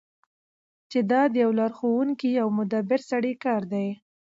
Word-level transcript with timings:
چی 0.89 0.99
دا 1.11 1.21
د 1.31 1.35
یو 1.43 1.51
لارښوونکی 1.59 2.31
او 2.41 2.47
مدبر 2.59 2.99
سړی 3.11 3.33
کار 3.43 3.61
دی. 3.73 3.87